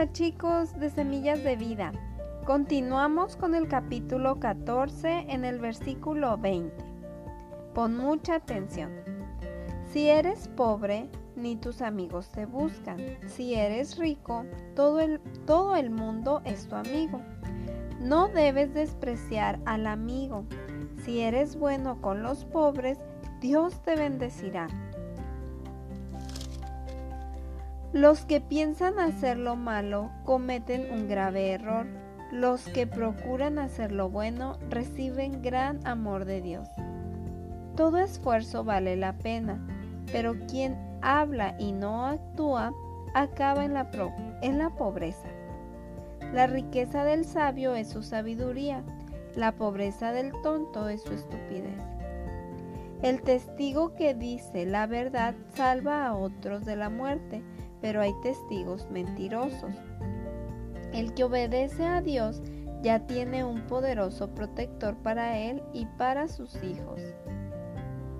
Hola 0.00 0.12
chicos 0.12 0.80
de 0.80 0.88
Semillas 0.88 1.44
de 1.44 1.56
Vida. 1.56 1.92
Continuamos 2.46 3.36
con 3.36 3.54
el 3.54 3.68
capítulo 3.68 4.40
14 4.40 5.26
en 5.28 5.44
el 5.44 5.58
versículo 5.58 6.38
20. 6.38 6.74
Pon 7.74 7.98
mucha 7.98 8.36
atención. 8.36 8.92
Si 9.92 10.08
eres 10.08 10.48
pobre, 10.48 11.10
ni 11.36 11.54
tus 11.54 11.82
amigos 11.82 12.30
te 12.30 12.46
buscan. 12.46 12.96
Si 13.26 13.52
eres 13.52 13.98
rico, 13.98 14.46
todo 14.74 15.00
el, 15.00 15.20
todo 15.44 15.76
el 15.76 15.90
mundo 15.90 16.40
es 16.46 16.66
tu 16.66 16.76
amigo. 16.76 17.20
No 18.00 18.28
debes 18.28 18.72
despreciar 18.72 19.60
al 19.66 19.86
amigo. 19.86 20.46
Si 21.04 21.20
eres 21.20 21.56
bueno 21.56 22.00
con 22.00 22.22
los 22.22 22.46
pobres, 22.46 22.96
Dios 23.42 23.82
te 23.82 23.96
bendecirá. 23.96 24.66
Los 27.92 28.24
que 28.24 28.40
piensan 28.40 29.00
hacer 29.00 29.36
lo 29.36 29.56
malo 29.56 30.12
cometen 30.24 30.92
un 30.92 31.08
grave 31.08 31.50
error. 31.50 31.86
Los 32.30 32.62
que 32.68 32.86
procuran 32.86 33.58
hacer 33.58 33.90
lo 33.90 34.08
bueno 34.08 34.58
reciben 34.68 35.42
gran 35.42 35.84
amor 35.84 36.24
de 36.24 36.40
Dios. 36.40 36.68
Todo 37.74 37.98
esfuerzo 37.98 38.62
vale 38.62 38.94
la 38.94 39.14
pena, 39.14 39.58
pero 40.12 40.36
quien 40.46 40.78
habla 41.02 41.56
y 41.58 41.72
no 41.72 42.06
actúa 42.06 42.72
acaba 43.14 43.64
en 43.64 43.74
la, 43.74 43.90
pobreza. 44.70 45.28
La 46.32 46.46
riqueza 46.46 47.04
del 47.04 47.24
sabio 47.24 47.74
es 47.74 47.88
su 47.88 48.04
sabiduría, 48.04 48.84
la 49.34 49.50
pobreza 49.52 50.12
del 50.12 50.30
tonto 50.42 50.88
es 50.88 51.02
su 51.02 51.12
estupidez. 51.12 51.82
El 53.02 53.22
testigo 53.22 53.94
que 53.94 54.14
dice 54.14 54.66
la 54.66 54.86
verdad 54.86 55.34
salva 55.54 56.06
a 56.06 56.14
otros 56.14 56.64
de 56.64 56.76
la 56.76 56.90
muerte, 56.90 57.42
pero 57.80 58.00
hay 58.00 58.12
testigos 58.22 58.88
mentirosos. 58.90 59.74
El 60.92 61.14
que 61.14 61.24
obedece 61.24 61.84
a 61.84 62.00
Dios 62.00 62.42
ya 62.82 63.00
tiene 63.06 63.44
un 63.44 63.60
poderoso 63.66 64.34
protector 64.34 64.96
para 64.96 65.38
él 65.38 65.62
y 65.72 65.86
para 65.98 66.28
sus 66.28 66.54
hijos. 66.62 67.00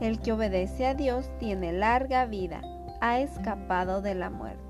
El 0.00 0.20
que 0.20 0.32
obedece 0.32 0.86
a 0.86 0.94
Dios 0.94 1.30
tiene 1.38 1.72
larga 1.72 2.26
vida, 2.26 2.62
ha 3.00 3.20
escapado 3.20 4.00
de 4.02 4.14
la 4.14 4.30
muerte. 4.30 4.60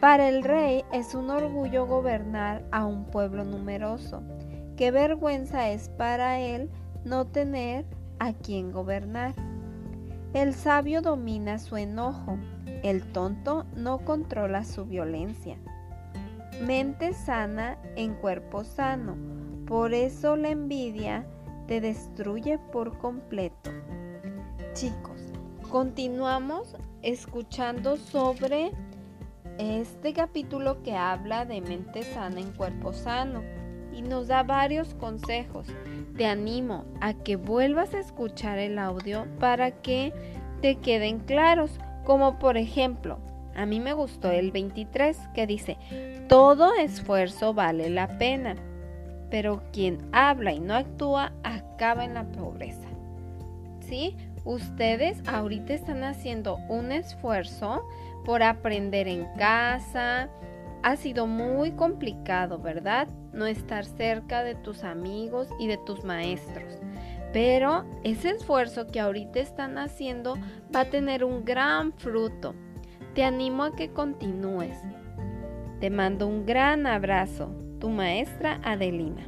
Para 0.00 0.28
el 0.28 0.42
rey 0.42 0.84
es 0.92 1.14
un 1.14 1.30
orgullo 1.30 1.86
gobernar 1.86 2.64
a 2.72 2.84
un 2.84 3.04
pueblo 3.04 3.44
numeroso. 3.44 4.22
Qué 4.76 4.90
vergüenza 4.90 5.70
es 5.70 5.88
para 5.88 6.40
él 6.40 6.68
no 7.04 7.26
tener 7.26 7.84
a 8.18 8.32
quien 8.32 8.72
gobernar. 8.72 9.34
El 10.34 10.52
sabio 10.52 11.00
domina 11.00 11.60
su 11.60 11.76
enojo, 11.76 12.38
el 12.82 13.04
tonto 13.12 13.66
no 13.76 14.04
controla 14.04 14.64
su 14.64 14.84
violencia. 14.84 15.56
Mente 16.60 17.12
sana 17.12 17.78
en 17.94 18.14
cuerpo 18.14 18.64
sano. 18.64 19.16
Por 19.64 19.94
eso 19.94 20.34
la 20.34 20.48
envidia 20.48 21.24
te 21.68 21.80
destruye 21.80 22.58
por 22.58 22.98
completo. 22.98 23.70
Chicos, 24.72 25.22
continuamos 25.70 26.74
escuchando 27.02 27.96
sobre 27.96 28.72
este 29.58 30.12
capítulo 30.14 30.82
que 30.82 30.96
habla 30.96 31.44
de 31.44 31.60
mente 31.60 32.02
sana 32.02 32.40
en 32.40 32.50
cuerpo 32.50 32.92
sano 32.92 33.40
y 33.96 34.02
nos 34.02 34.28
da 34.28 34.42
varios 34.42 34.94
consejos. 34.94 35.66
Te 36.16 36.26
animo 36.26 36.84
a 37.00 37.14
que 37.14 37.36
vuelvas 37.36 37.94
a 37.94 38.00
escuchar 38.00 38.58
el 38.58 38.78
audio 38.78 39.26
para 39.38 39.70
que 39.70 40.12
te 40.60 40.76
queden 40.76 41.20
claros 41.20 41.78
como 42.04 42.38
por 42.38 42.56
ejemplo, 42.56 43.18
a 43.56 43.66
mí 43.66 43.80
me 43.80 43.94
gustó 43.94 44.30
el 44.30 44.52
23 44.52 45.18
que 45.34 45.46
dice, 45.46 45.78
todo 46.28 46.74
esfuerzo 46.74 47.54
vale 47.54 47.88
la 47.88 48.18
pena, 48.18 48.56
pero 49.30 49.62
quien 49.72 49.98
habla 50.12 50.52
y 50.52 50.60
no 50.60 50.74
actúa 50.74 51.32
acaba 51.42 52.04
en 52.04 52.14
la 52.14 52.24
pobreza. 52.24 52.88
¿Sí? 53.80 54.16
Ustedes 54.44 55.22
ahorita 55.26 55.72
están 55.72 56.04
haciendo 56.04 56.56
un 56.68 56.92
esfuerzo 56.92 57.82
por 58.26 58.42
aprender 58.42 59.08
en 59.08 59.24
casa. 59.38 60.28
Ha 60.84 60.96
sido 60.96 61.26
muy 61.26 61.72
complicado, 61.72 62.58
¿verdad? 62.58 63.08
No 63.32 63.46
estar 63.46 63.86
cerca 63.86 64.44
de 64.44 64.54
tus 64.54 64.84
amigos 64.84 65.48
y 65.58 65.66
de 65.66 65.78
tus 65.78 66.04
maestros. 66.04 66.78
Pero 67.32 67.86
ese 68.04 68.32
esfuerzo 68.32 68.86
que 68.88 69.00
ahorita 69.00 69.40
están 69.40 69.78
haciendo 69.78 70.34
va 70.76 70.80
a 70.80 70.90
tener 70.90 71.24
un 71.24 71.42
gran 71.42 71.94
fruto. 71.94 72.54
Te 73.14 73.24
animo 73.24 73.64
a 73.64 73.74
que 73.74 73.94
continúes. 73.94 74.76
Te 75.80 75.88
mando 75.88 76.26
un 76.26 76.44
gran 76.44 76.86
abrazo, 76.86 77.48
tu 77.80 77.88
maestra 77.88 78.60
Adelina. 78.62 79.26